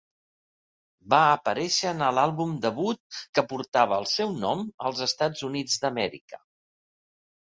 Va 1.13 1.17
aparèixer 1.33 1.89
en 1.95 1.99
el 2.05 2.21
àlbum 2.21 2.55
debut 2.63 3.19
que 3.39 3.43
portava 3.51 3.99
el 4.03 4.09
seu 4.13 4.33
nom 4.45 4.63
als 4.87 5.03
Estats 5.09 5.47
Units 5.51 5.77
d'Amèrica. 5.83 6.41